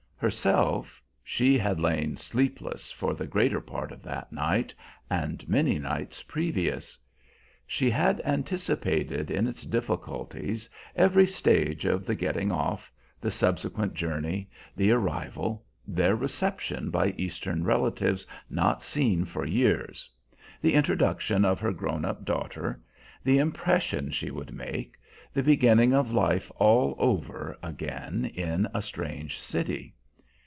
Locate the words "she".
1.23-1.57, 7.65-7.89, 24.11-24.29